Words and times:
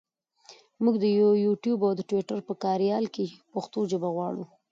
مونږ 0.83 0.95
د 0.99 1.05
یوټوپ 1.45 1.79
او 1.87 1.91
ټویټر 2.09 2.39
په 2.47 2.53
کاریال 2.63 3.05
کې 3.15 3.25
پښتو 3.53 3.79
ژبه 3.91 4.09
غواړو. 4.15 4.43